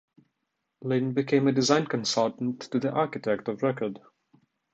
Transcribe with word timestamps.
Lin 0.81 1.13
became 1.13 1.47
a 1.47 1.51
design 1.51 1.85
consultant 1.85 2.61
to 2.61 2.79
the 2.79 2.91
architect 2.91 3.47
of 3.47 3.61
record. 3.61 3.99